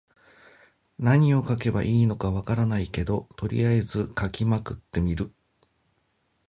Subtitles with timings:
[0.97, 5.31] 何を書けばいいのか分からないけど、とりあえず書きまくってみる。